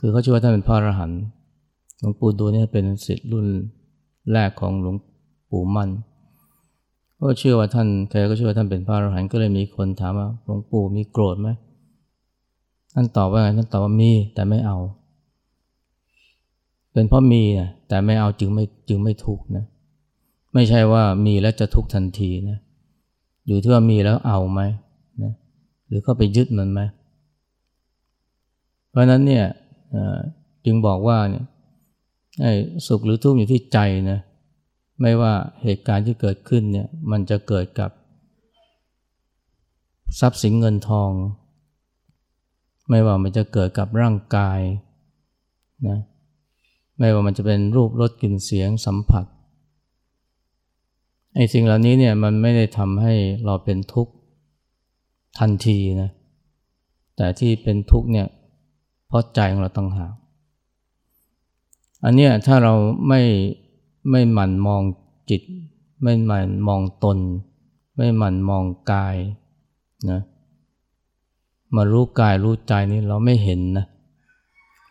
[0.00, 1.20] คือเขาเชื่อว่าท่านเป็นพระอรหันต์
[2.00, 3.46] หลวงปู่ดูเนี่ยเป็นศิษย์รุ่น
[4.32, 4.96] แรกของหลวง
[5.50, 5.90] ปู่มั่น
[7.18, 11.48] ก็เชื่อว่าท่านแกก็เชื่อว่าท่านเป็นพระอรหันต์ก็เลยมีคนถามว่าหลวงปู่มีโกรธไหม
[12.94, 14.78] ท่านตอบว่าไงท่านตอบว่ามีแต่ไม่เอา
[16.92, 19.64] เป็นเพราะมีนะแต่ไม่เอาจึงไม่จึงไม่ทุกข์นะ
[20.54, 22.58] ไม่ใช่ว่ามีแล้วจะทุกข์ทันทีนะ
[23.46, 24.60] อยู่ที่ว่ามีแล้วเอาไหม
[25.22, 25.32] นะ
[25.88, 26.80] หรือก็ไปยึดมันไหม
[28.90, 29.44] เพราะนั้นเนี่ย
[30.64, 31.44] จึงบอกว่าเนี่ย
[32.86, 33.78] สุขหรือทุกข์อยู่ที่ใจ
[34.10, 34.18] นะ
[35.00, 37.90] ไม่ว่าเหตุการณ์ที่เกิดขึ้นเนี่ยมันจะเกิดกับ
[40.20, 41.10] ทรัพย์สินเงินทอง
[42.92, 44.60] ไม่ว่ามันจะเกิดกับร่างกาย
[45.88, 45.98] นะ
[46.98, 49.24] ไม่ว่ามันจะเป็นรูปรสกลิ่นเสียงสัมผัส
[51.34, 54.12] ไอ้สิ่งเหล่านี้เนี่ยมันไม่ได้ทำให้เราเป็นทุกข์
[55.38, 56.10] ทันทีนะ
[57.16, 58.26] แต่ที่เป็นทุกข์เนี่ย
[59.08, 60.12] เพราะใจของเราต้องหาก
[62.04, 62.74] อันเนี้ยถ้าเรา
[63.08, 63.20] ไม่
[64.10, 64.82] ไม่หมั่นมอง
[65.30, 65.42] จิต
[66.02, 67.18] ไม่หมั่นมองตน
[67.96, 69.16] ไม่หมั่นมองกาย
[70.10, 70.20] นะ
[71.76, 73.86] มารู้กายรู้ใจนี้เราไม่เห็นนะ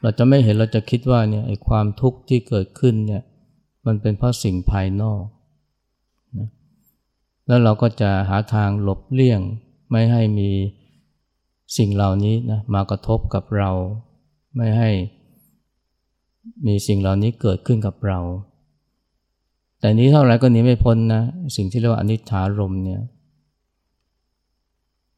[0.02, 3.24] เราจะไม่เห็นเราจะคิดว่าเนี่ยไอ้ความทุกข์ที่เกิดขึ้นเนี่ย
[3.86, 5.24] มันเป็นเพราะสิ่งภายนอก
[6.38, 6.48] นะ
[7.48, 9.42] แล้วเราก็จะหาทางหลบเลี่ยง
[9.92, 10.50] ไม่ให้มี
[11.78, 13.72] สิ่งเหล่านี้นะมากระทบกับเรา
[14.56, 14.90] ไม่ให้
[16.68, 18.20] มีสิ่งเหล่านี้เกิดขึ้นกับเรา
[19.80, 21.22] แต่นี้เท่าไหร่ก็หนีไม่พ้นนะ
[21.56, 23.02] สิ่งที่เรียกว่าอนิจฐารมเนี่ย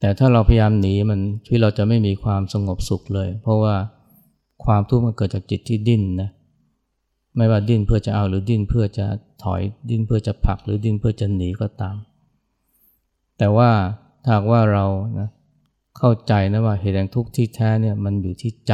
[0.04, 3.76] แต่ถ้าเราพยายามหนีมันชีวิตเราจะไม่มีความสงบสุขเลย เพราะว่า
[4.66, 6.30] ความทุกข์มันเกิดจากจิตที่ดิ้นนะ
[7.38, 9.06] ไม่ว่าดิ้นเพื่อจะเอาหรือดิ้นเพื่อจะ
[9.44, 11.96] ถอยดิ้นเพื่อจะผลักหรือดิ้นเพื่อจะหนีก็ตาม
[13.38, 13.70] แต่ว่า
[14.26, 14.86] ถ้าว่าเรา
[15.20, 15.30] นะ
[15.98, 18.74] เข้าใจนะว่าเหตุแห่งทุกข์ที่แท้เนี่ยมันอยู่ที่ใจ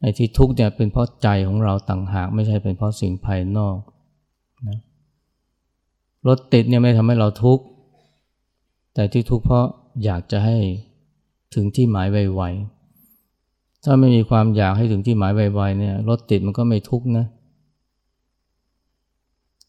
[0.00, 3.76] ไอ้ที่ทุกข์เนี่ยเป็นเพราะใจของเราต่างหากไม่ใช่เป็นเพราะสิ่งภายนอก
[4.68, 4.78] นะ
[6.26, 7.64] รถติดเนี่ยไม่ทำให้เราทุกข์
[8.94, 9.66] แต่ที่ทุกข์เพราะ
[10.04, 10.56] อยากจะให้
[11.54, 17.26] ถึงที่หมายไวๆ ถ้าไม่มีความอยากให้ถึงที่หมายไวๆเนี่ยรถติดมันก็ไม่ทุกข์นะ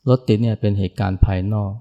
[0.09, 1.71] รถติดเนี่ยเป็นเหตุการณ์ภายนอก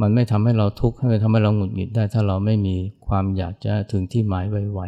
[0.00, 2.74] มันไม่ทำให้เราทุกข์ไม่ทำให้เราหงุดหงิดได้ ถ้าเราไม่มี
[3.06, 4.80] ความอยากจะถึงที่หมายไว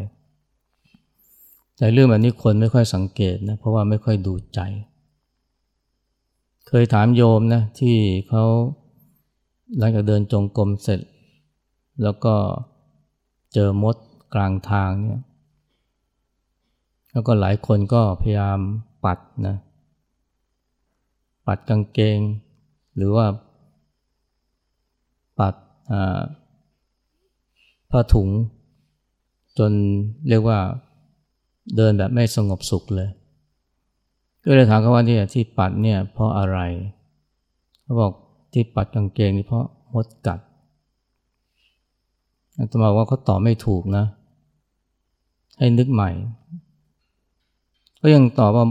[1.04, 4.60] ๆ แต่เรื่องแบบนี้คนไม่ค่อยสังเกตนะเพราะว่าไม่ค่อยดูใจ
[6.68, 7.96] เคยถามโยมนะที่
[8.28, 8.44] เขา
[9.78, 11.00] หลังจากเดินจงกรมเสร็จ
[12.02, 12.34] แล้วก็
[13.52, 13.96] เจอมด
[14.34, 15.22] กลางทางเนี่ย
[17.12, 18.58] แล้วก็หลายคนก็พยายาม
[19.04, 19.56] ปัดนะ
[21.46, 22.18] ปัดกางเกง
[22.96, 23.26] หรือว่า
[25.38, 25.54] ปัด
[27.90, 28.28] ผ้าถุง
[29.58, 29.72] จน
[30.28, 30.58] เรียกว่า
[31.76, 33.08] เดินแบบไม่สงบสุขเลย
[34.44, 36.58] ก็เลยถามเขาว่าที่ที่ปัดเนี่ยเพราะอะไร
[37.82, 38.12] เขาบอก
[38.52, 40.40] ที่ปัดกางเกงนี่เพราะมดกัด
[42.58, 44.04] อาตมาว่าเขาตอบไม่ถูกนะ
[45.58, 46.10] ให้นึกใหม่
[48.00, 48.66] ก็ยังตอบว่า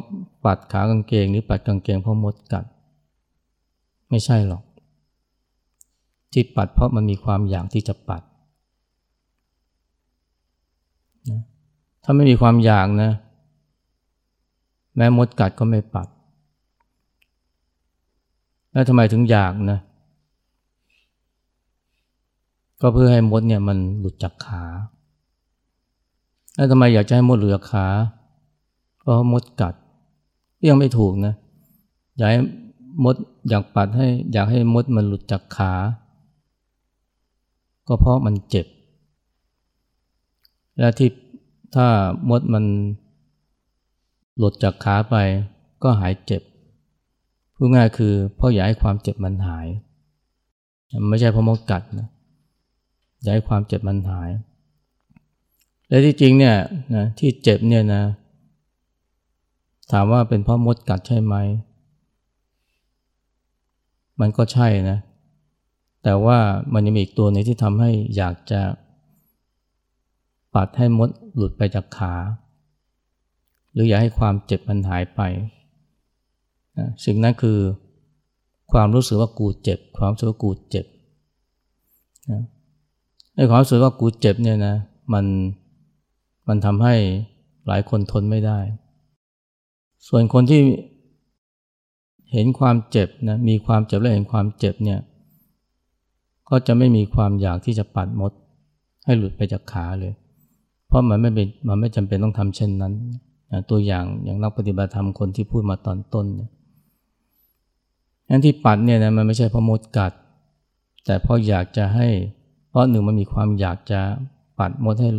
[0.45, 2.65] ปัดขากางเกงหรือปัดกางเกงเพราะมดกัด
[4.09, 4.63] ไม่ใช่หรอก
[6.31, 8.21] ที่ปัดเพราะมันมีความอยากที่จะปัด
[12.03, 13.11] ถ้าไม่มีความอยากนะ
[14.95, 16.07] แม้มดกัดก็ไม่ปัด
[18.71, 19.79] แล้วทำไมถึงอยากนะ
[22.81, 24.63] ก็เพื่อให้มดเนี่ยมันหลุดจากขา
[26.55, 27.87] แล้วทำไมอยากจะให้มดหลุดจากขา
[28.99, 29.75] เพราะมดกัด
[30.69, 31.33] ยังไม่ถูกนะ
[32.17, 32.39] อยากให้
[33.03, 33.15] มด
[33.49, 35.73] อยากปัดให้ อยากให้มดมันหลุดจากขา
[37.87, 38.67] ก็เพราะมันเจ็บ
[40.79, 41.09] และที่
[41.75, 41.87] ถ้า
[42.29, 42.65] มดมัน
[44.37, 45.15] หลุดจากขาไป
[45.83, 46.41] ก็หายเจ็บ
[47.63, 49.67] พูดง่ายคือพราะอยากให้ความเจ็บมันหาย
[51.09, 52.07] ไม่ใช่เพราะมดกัดนะ
[53.21, 54.29] อยากให้ความเจ็บมันหาย
[55.87, 56.55] และที่จริงเนี่ย
[56.95, 58.03] นะที่เจ็บเนี่ยนะ
[59.91, 61.35] ถามว่าเป็นเพราะมดกัดใช่ไหม
[64.19, 64.97] มันก็ใช่นะ
[66.03, 66.37] แต่ว่า
[66.73, 68.61] มันยังมีอีกตัวนึงที่ทำให้อยากจะ
[70.55, 72.13] ปัดให้มดหลุดไปจากขา
[73.73, 75.21] หรืออยากให้ความเจ็บมันหายไป
[77.05, 77.57] สิ่งนั้นคือ
[78.71, 80.85] ความรู้สึกว่ากูเจ็บ ความรู้สึกว่ากูเจ็บ
[83.35, 84.75] ไอ้ความรู้สึกว่ากูเจ็บเนี่ยนะ
[85.13, 85.25] มัน
[86.47, 86.95] มันทำให้
[87.67, 88.59] หลายคนทนไม่ได้
[90.07, 90.61] ส่วนคนที่
[92.33, 94.99] เห็นความเจ็บนะมีความเจ็บและเห็นความเจ็บเนี่ย
[96.49, 98.31] ก็จะไม่มีความอยากที่จะปัดมด
[99.05, 100.13] ให้หลุดไปจากขาเลย
[100.87, 102.93] เพราะมันไม่เป็นมันไม่จำเป็นต้องทำเช่นนั้น
[103.69, 106.49] ตัวอย่างอย่างนักปฏิบัติธรรมคนที่พูดมาตอนต้นเนี่ย
[108.31, 110.13] นั้นที่ปัดเนี่ยนะมันไม่ใช่เพราะมดกัด
[111.05, 112.07] แต่เพราะอยากจะให้
[112.69, 114.01] เพราะหนึ่งมันมีความอยากจะ
[114.59, 115.09] ปัดมดให้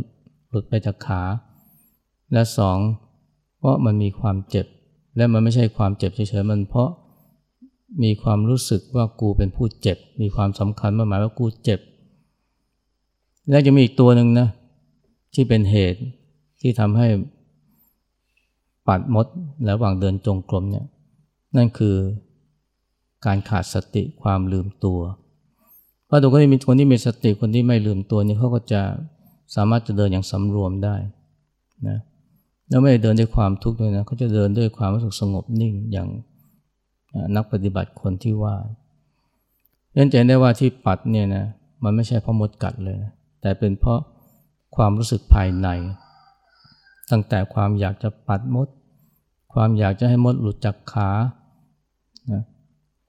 [0.49, 1.23] หลุดไปจากขา
[2.33, 2.79] และสอง
[3.59, 4.67] เพราะมันมีความเจ็บ
[5.17, 6.91] และมันไม่ใช่ความเจ็บเฉยๆมันเพราะ
[8.03, 11.81] มีความรู้สึกว่ากูเป็นผู้เจ็บ มีความสำคัญมาหมายว่ากูเจ็บ
[13.51, 14.49] และจะมีอีกตัวหนึ่งนะ
[15.35, 16.01] ที่เป็นเหตุ
[16.61, 17.09] ที่ทำให้
[18.89, 19.27] ปัดมด
[19.69, 20.87] ระหว่างเดินจงกรมเนี่ย
[21.57, 21.97] นั่นคือ
[23.27, 25.01] การขาดสติความลืมตัว
[26.07, 28.83] เพราะตัวก็มีคนที่มีสติคนที่ไม่ลืมตัวนี่เขาก็จะ
[29.55, 30.97] สามารถจะเดินอย่างสำรวมได้
[31.89, 31.99] นะ
[32.69, 36.09] แล้วไม่ได้เดินด้วยความทุกข์ด้วยนะเขาจะเดินด้วยความรู้สึกสงบนิ่งอย่าง
[37.37, 38.55] นักปฏิบัติคนที่ว่า
[39.93, 41.45] เนื่องจได้ว่าที่ปัดเนี่ยนะ
[41.85, 44.01] มันไม่ใช่เพราะมดกัดเลยนะแต่เป็นเพราะ
[44.77, 45.69] ความรู้สึกภายใน
[47.11, 48.69] ตั้งแต่ความอยากจะปัดมด
[49.55, 51.11] ความอยากจะให้มดหลุดจากขา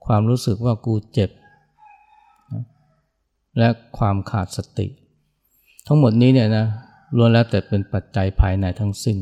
[0.06, 1.30] ความรู้สึกว่ากูเจ็บ
[3.58, 4.86] และความขาดสติ
[5.86, 6.66] ทั้งหมดนี้เนี่ยนะ
[7.16, 9.18] ล้วนแล้วแต่เป็นปัจจัยภายในทั้งสิ้น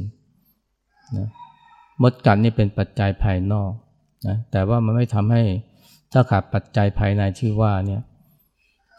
[1.16, 1.28] นะ
[2.02, 3.70] มดกัดนี่เป็นปัจจัยภายนอก
[4.28, 5.42] นะแต่ว่ามันไม่ทำให้
[6.12, 8.02] ถ้าขาดปัจจัยภายในที่ว่าเนี่ย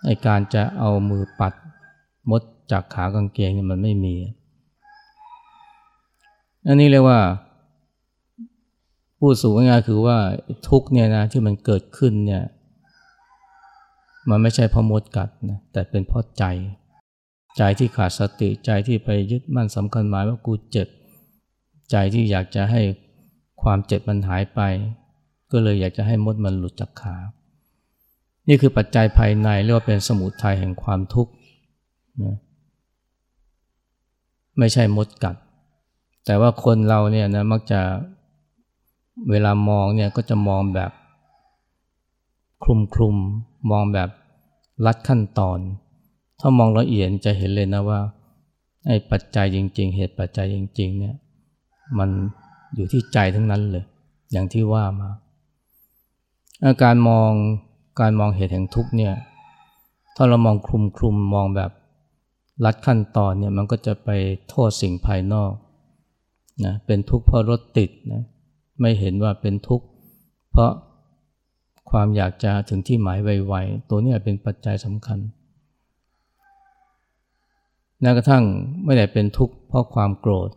[0.05, 1.53] ในการจะเอามือปัด
[2.29, 2.41] มด
[2.71, 4.15] จากขากางเกงเนี่ยมันไม่มี
[6.67, 7.19] อันนี้เรียกว่า
[9.25, 10.17] พูดสูงง่ายคือว่า
[10.69, 12.43] ทุกเนี่ยนะที่มันเกิดขึ้นเนี่ย
[14.29, 16.43] มันไม่ใช่เพราะมดกัดนะแต่เป็นเพราะใจ
[17.57, 20.87] ใจที่ขาดสติใจที่ไปยึดมั่นสำคัญหมายว่ากูเจ็บ
[21.91, 22.81] ใจที่อยากจะให้
[23.61, 24.61] ความเจ็บมันหายไป
[25.51, 27.15] ก็เลยอยากจะให้มดมันหลุดจากขา
[28.47, 31.31] นี่คือปัจจัยภายในเรียกว่าเป็นสมุทัยแห่งความทุกข์
[32.23, 32.35] นะ
[34.57, 35.35] ไม่ใช่มดกัด
[36.25, 37.81] แต่ว่าคนเราเนี่ยนะมักจะ
[39.29, 40.91] เวลามองเนี่ยก็จะมองแบบ
[42.63, 43.15] คลุมคลุม
[43.71, 44.09] มองแบบ
[44.85, 45.59] ลัดขั้นตอน
[46.39, 47.99] ถ้ามองละเอียดจะเห็นเลยนะว่า
[48.87, 51.15] ไอ้ปัจจัยจริง ๆ เหตุปัจจัยจริง ๆ เนี่ย
[51.97, 52.09] มัน
[52.75, 53.85] อยู่ที่ใจทั้งนั้นเลย
[54.31, 55.09] อย่างที่ว่ามา
[56.65, 57.31] อาการมอง
[57.99, 59.13] การมองเหตุแห่งทุกเนี่ย
[60.15, 61.71] ถ้าเรามองคลุมคลุมมองแบบ
[62.65, 64.09] ลัดขั้นตอนเนี่ยมันก็จะไป
[64.49, 65.51] โทษสิ่งภายนอก
[66.65, 68.23] นะเป็นทุกข์เพราะรถติดนะ
[68.81, 69.85] ไม่เห็นว่าเป็นทุกข์
[70.51, 70.71] เพราะ
[71.91, 75.19] ความอยากจะถึงที่หมายไวๆ ตัวนี้เป็นปัจจัยสำคัญ
[78.01, 78.43] แม้กระทั่ง
[78.85, 80.49] ไม่ได้เป็นทุกข์เพราะความโกรธ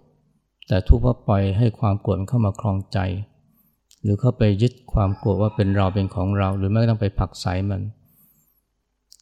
[0.68, 2.98] แต่ทุกข์เพราะปล่อยให้ความโกรธเข้ามาคลองใจ
[4.02, 7.80] หรือเข้าไปยึดความโกรธว่าเป็นเราเป็นของเรา หรือไม่ต้องไปผักใสมัน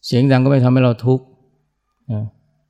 [0.07, 1.25] เสียงดังก็ไม่ทำให้เราทุกข์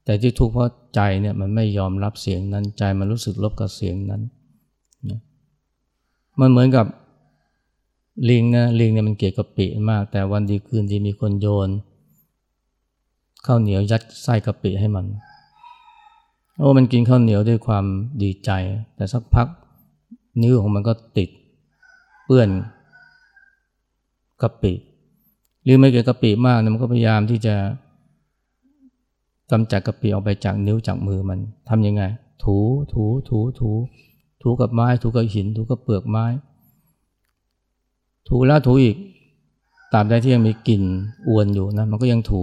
[0.04, 4.22] แต่ที่ทุกข์เพราะใจเนี่ยมันไม่ยอมรับเสียงนั้นใจมันรู้สึกลบกับเสียงนั้น
[6.40, 6.86] มันเหมือนกับ
[8.30, 11.68] ลิงนะลิงเนี่ยมันเกลียดกะปิมาก แต่วันดีคืนดีมีคนโยน
[13.46, 15.06] ข้าวเหนียวยัดไส้กะปิให้มัน
[16.58, 17.84] โอ้มันกินข้าวเหนียวด้วยความ
[18.22, 18.50] ดีใจ
[18.96, 19.46] แต่สักพัก
[20.42, 21.28] นิ้วของมันก็ติด
[22.24, 22.48] เปื้อน
[24.42, 24.72] กะปิ
[25.64, 27.54] หรือไม่เกิดกะปิมากนะมันก็พยายามที่จะ
[29.50, 32.02] กำจัดกะปิออกไปจากนิ้วจากมือมันทำยังไง
[32.44, 32.56] ถู
[32.92, 34.13] ถูถูถูถู
[34.44, 36.24] ถูกับไม้ ถูกับหิน ถูกับเปลือกไม้
[38.28, 38.96] ถูแล้วถูอีก
[39.92, 40.82] ตาบใดที่ยังมีกลิ่น
[41.28, 42.42] อวนอยู่นะมันก็ยังถู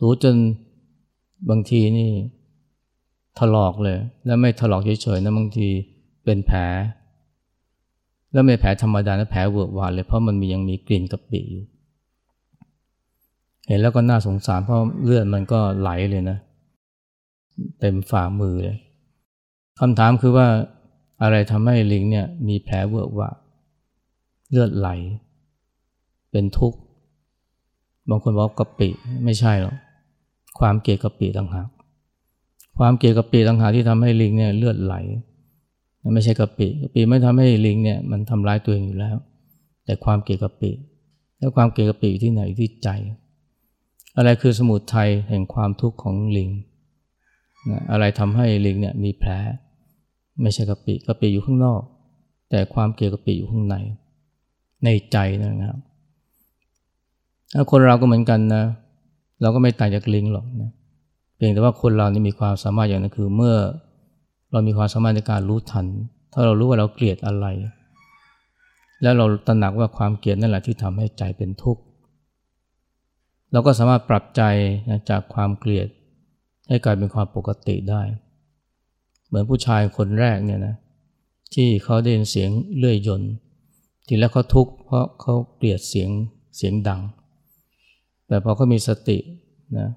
[0.00, 0.34] ถูจน
[1.50, 2.10] บางทีนี่
[3.38, 5.68] ถลอกเลย แล้วไม่ถลอกเฉยๆนะบางที
[6.24, 6.60] เป็นแผล
[8.32, 11.64] แล้วไม่แผลธรรมดานะแผลเวอะหวานเลยเพราะมันมียังมีกลิ่นกะปิอยู่
[13.68, 16.38] เห็นแล้วก็น่าสงสารเพราะเลือดมันก็ไหลเลยนะ
[17.80, 18.78] เต็มฝ่ามือเลย
[19.80, 20.46] คำถามคือว่า
[21.22, 23.30] อะไรทำให้ลิงเนี่ยมีแผลเวอะวะ
[24.50, 24.88] เลือดไหล
[26.30, 26.78] เป็นทุกข์
[28.08, 28.88] บางคนบอกกะปิ
[29.24, 29.76] ไม่ใช่หรอก
[30.58, 31.68] ความเกลียดกะปิต่างหาก
[32.78, 34.94] ความเกลียดกะปิต่างหากที่ทำให้ลิงเนี่ยเลือดไหล
[36.14, 39.16] ไม่ใช่กะปิกะปิไม่ทำให้ลิงเนี่ยมันทำร้ายตัวเองอยู่แล้ว
[39.84, 40.70] แต่ความเกลียดกะปิ
[41.38, 42.88] แล้วความเกลียดกะปิอยู่ที่ไหนอยู่ที่ใจ
[44.16, 46.50] อะไรคือสมุดไทยแห่งความทุกข์ของลิง
[47.90, 49.30] อะไรทำให้ลิงเนี่ยมีแผล
[50.42, 51.82] ไม่ใช่กะปิกะปิอยู่ข้างนอก
[52.50, 53.76] แต่ความเกลียดกะปิอยู่ข้างใน
[54.84, 55.80] ในใจนะครับ
[57.54, 58.64] ถ้าคนเราก็เหมือนกันนะ
[59.40, 60.70] เราก็ไม่ต่างจากลิงหรอกนะ
[61.36, 63.56] เพียงแต่ว่าคนเรานี่มีความสามารถอย่างนั้นคือเมื่อ
[64.52, 65.86] เรามีความสามารถในการรู้ทัน
[66.32, 67.46] ถ้าเรารู้ว่าเราเกลียดอะไร
[69.02, 71.82] แล้วเราตระหนักว่าความเกลียดนั่นแหละที่ทำให้ใจเป็นทุกข์
[73.52, 74.42] เราก็สามารถปรับใจ
[75.10, 75.88] จากความเกลียด
[76.68, 78.02] ให้กลายเป็นความปกติได้
[79.32, 80.74] เหมือนผู้ชายคนแรกเนี่ยนะ
[81.54, 83.32] ที่เขาได้ยินเสียงเลื่อยยนต์
[84.06, 86.10] ทีแรกเขาทุกข์เพราะเขาเกลียดเสียง
[86.56, 87.00] เสียงดัง
[88.26, 89.18] แต่พอเขามีสติ
[89.78, 89.88] นะ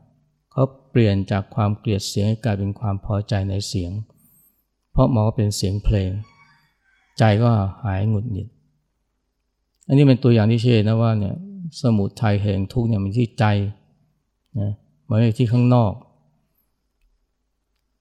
[0.52, 3.92] เขาเปลี่ยนจากความเกลียดเสียงให้กลายเป็นความพอใจในเสียง
[4.92, 6.12] เพราะมองว่าเป็นเสียงเพลง
[7.20, 7.50] ใจก็
[7.84, 8.48] หายหงุดหงิด
[9.88, 11.36] อันนี้เป็นตัวอย่างที่เชื่อนะว่าเนี่ย
[11.82, 13.46] สมุทัยแห่งทุกข์เนี่ยมันที่ใจ
[14.60, 14.72] นะ
[15.10, 15.92] มันไม่ที่ข้างนอก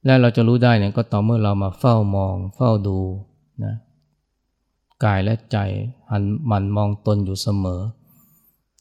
[0.04, 2.98] และเราจะรู้ได้เนี่ยก็ต่อเมื่อเรามาเฝ้ามอง เฝ้าดู
[3.64, 3.74] นะ
[5.04, 5.58] กายและใจ
[6.10, 7.80] หันหมั่นมองตนอยู่เสมอ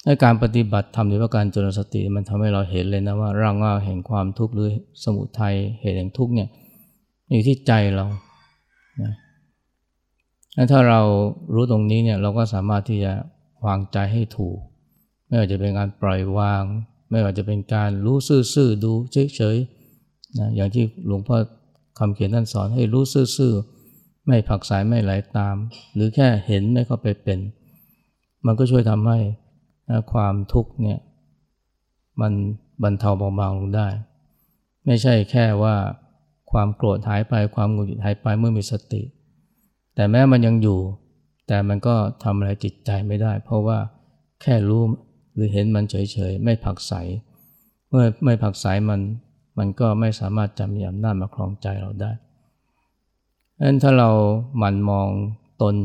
[0.06, 4.70] ให้การปฏิบัติทำหรือว่าการจริญสติมันทำให้เราเห็นเลยนะว่าร่างว่าแห่งความทุกข์หรือ
[5.04, 6.50] สมุทัยเหตุแห่งทุกข์เนี่ย
[7.32, 8.06] อยู่ที่ใจเรา
[9.02, 9.12] นะ
[10.72, 11.02] ถ้าเรา
[11.54, 13.14] รู้ตรงนี้เนี่ยเราก็สามารถที่จะ
[13.66, 14.58] วางใจให้ถูก
[15.28, 16.64] ไม่ว่าจะเป็นการปล่อยวาง
[17.12, 18.92] ไม่ว่าจะเป็นการรู้ซื่อๆดู
[19.36, 19.83] เฉยๆ
[20.40, 21.38] นะอย่างที่หลวงพ่อ
[22.00, 23.04] คำเขียนท่านสอนให้รู้
[23.38, 25.56] ซื่อๆ ไม่ผักสายไม่ไหลาตาม
[25.94, 27.40] หรือแค่เห็นไม่เข้าไปเป็น
[28.46, 29.20] มันก็ช่วยทำให้
[30.14, 31.00] ความทุกข์เนี่ย
[32.22, 32.34] มัน
[32.84, 33.88] บรรเทาเบาบางลงได้
[34.86, 35.76] ไม่ใช่แค่ว่า
[36.52, 39.02] ความโกรธหายไปความหงุดหงิดหายไปเมื่อมีสติ
[39.96, 40.80] แต่แม้มันยังอยู่
[41.48, 43.80] แต่มันก็ทำอะไรจิตใจไม่ได้ เพราะว่า
[44.42, 44.82] แค่รู้
[45.36, 46.94] หรือเห็นมันเฉยๆ ไม่ผักใส
[47.90, 49.00] เมื่อไม่ผักใสมัน
[49.58, 52.12] มันก็ไม่สามารถจะมีอำนาจมาครองใจเราได้
[53.58, 54.10] ดังนั้นถ้าเรา
[54.58, 55.08] หมั่นมอง
[55.62, 55.76] ตน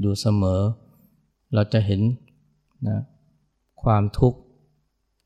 [0.00, 0.60] อยู่เสมอ
[1.54, 2.00] เราจะเห็น
[2.88, 2.98] นะ
[3.82, 4.38] ความทุกข์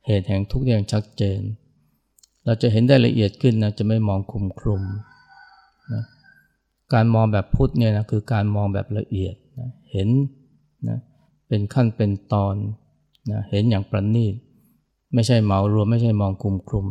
[0.07, 1.41] เหตุแห่งทุกข์อย่างชัดเจน
[2.45, 4.83] เราจะเห็นได้ละเอียดขึ้นนะจะไม่มองคลุมคลุม
[5.93, 6.03] นะ
[6.95, 10.09] การมองแบบพุทธเนี่ยนะคือการมองแบบละเอียดนะเห็น
[10.89, 10.99] นะ
[11.49, 12.55] เป็นขั้นเป็นตอน
[13.31, 14.35] นะเห็นอย่างประณีต
[15.15, 16.87] ไม่ใช่เหมารวมไม่ใช่มองคลุมคลุม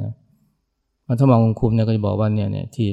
[0.00, 0.10] นะ
[1.18, 2.88] ถ้ามองคุมคลุมเนี่ยก็จะบอกว่าเนี่ยเนี่ยที่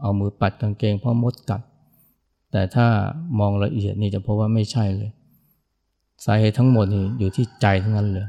[0.00, 1.62] เอามือปัดกางเกงเพราะมดกัด
[2.52, 2.86] แต่ถ้า
[3.40, 5.10] มองละเอียดนี่จะพบว่าไม่ใช่เลย
[6.24, 8.26] สาเหตุทั้งหมดนี่อยู่ที่ใจทั้งนั้นเลย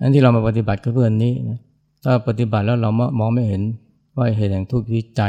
[0.00, 1.60] อันที่เรามาปฏิบัติก็เพื่อนนี้นะ
[2.04, 2.90] ถ้าปฏิบัติแล้วเรา
[3.20, 3.62] มองไม่เห็น
[4.16, 5.22] ว่าเหตุแห่งทุกข์ที่ใจ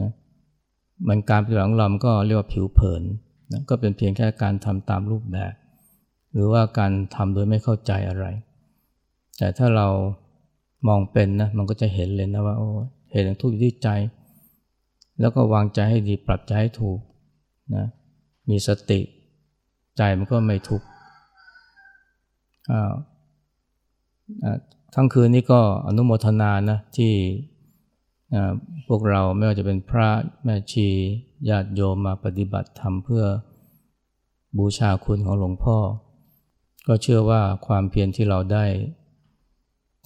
[0.00, 0.10] นะ
[1.08, 3.02] มันการปฏิบัติของเราก็เรียกว่าผิวเผิน
[3.52, 5.52] นะก็เป็นเพียงแค่การทำตามรูปแบบ
[6.32, 8.26] หรือว่าการทำโดยไม่เข้าใจอะไร
[9.38, 9.88] แต่ถ้าเรา
[10.86, 12.68] มองเป็นนะมันก็จะเห็นเลยนะว่าโอ้
[13.10, 13.88] เหตุแห่งทุกข์ที่ใจ
[15.20, 16.98] แล้วก็วางใจให้ดีปรับใจให้ถูก
[17.74, 17.86] นะ
[18.48, 19.00] มีสติ
[19.96, 20.86] ใจมันก็ไม่ทุกข์
[24.94, 27.12] ทั้งคืนนี้ก็อนุโมทนานะที่
[28.88, 30.08] พวกเราไม่ว่าจะเป็นพระ
[30.44, 30.88] แม่ชี
[31.48, 33.24] ญาติโยมมาปฏิบัติธรรมเพื่อ
[34.58, 35.76] บูชาคุณของหลวงพ่อ
[36.86, 38.64] ก็เชื่อว่าความเพียรที่เราได้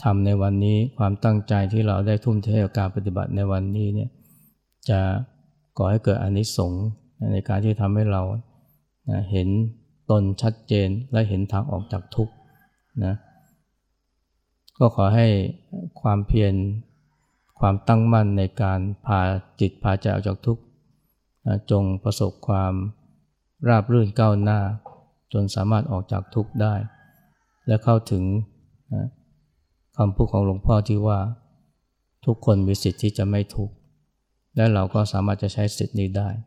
[0.02, 4.10] ทำในวันนี้ความตั้งใจที่เราได้ทุ่มเทกับการปฏิบัติในวันนี้เนี่ย
[4.88, 5.00] จะ
[5.78, 6.84] ก่อให้เกิดอนิสงส์
[7.32, 8.22] ในการที่ทำให้เรา
[9.30, 9.48] เห็น
[10.10, 12.34] ตนชัดเจนและเห็นทางออกจากทุกข์
[13.04, 13.14] นะ
[14.78, 15.28] ก็ขอให้
[16.00, 16.54] ความเพียร
[17.60, 19.20] ความตั้งมั่นในการพา
[19.60, 20.62] จิตพาใจออกจากทุกข์
[21.70, 22.72] จงประสบความ
[23.68, 24.60] ราบรื่นก้าวหน้า
[25.32, 26.74] จนสามารถออกจากทุกข์ได้
[27.66, 28.22] และเข้าถึง
[29.96, 31.18] คำพูดของหลวงพ่อที่ว่า
[32.26, 33.74] ทุกคนมีสิทธิ์ที่จะไม่ทุกข์
[34.56, 36.28] และเราก็สามารถจะใช้สิทธิ์นี้ได้